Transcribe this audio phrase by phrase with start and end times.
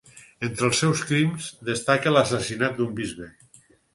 [0.45, 3.31] Entre els seus crims destaca l'assassinat d'un bisbe.